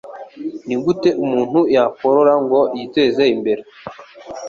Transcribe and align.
nigute 0.67 1.09
umuntu 1.23 1.59
yakorora 1.75 2.33
ngo 2.43 2.59
yiteze 2.77 3.23
imbere 3.35 3.61